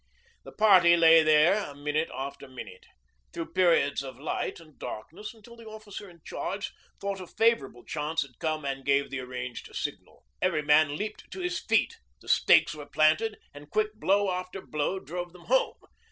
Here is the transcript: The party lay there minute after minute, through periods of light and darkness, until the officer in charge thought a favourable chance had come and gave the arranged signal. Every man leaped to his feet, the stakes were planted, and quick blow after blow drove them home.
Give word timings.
The 0.43 0.51
party 0.51 0.97
lay 0.97 1.21
there 1.21 1.75
minute 1.75 2.09
after 2.11 2.47
minute, 2.47 2.87
through 3.33 3.53
periods 3.53 4.01
of 4.01 4.19
light 4.19 4.59
and 4.59 4.79
darkness, 4.79 5.31
until 5.31 5.55
the 5.55 5.67
officer 5.67 6.09
in 6.09 6.21
charge 6.25 6.73
thought 6.99 7.21
a 7.21 7.27
favourable 7.27 7.83
chance 7.85 8.23
had 8.23 8.39
come 8.39 8.65
and 8.65 8.83
gave 8.83 9.11
the 9.11 9.19
arranged 9.19 9.69
signal. 9.75 10.23
Every 10.41 10.63
man 10.63 10.97
leaped 10.97 11.29
to 11.29 11.39
his 11.41 11.59
feet, 11.59 11.99
the 12.19 12.27
stakes 12.27 12.73
were 12.73 12.87
planted, 12.89 13.37
and 13.53 13.69
quick 13.69 13.93
blow 13.93 14.31
after 14.31 14.59
blow 14.59 14.97
drove 14.99 15.33
them 15.33 15.45
home. 15.45 15.75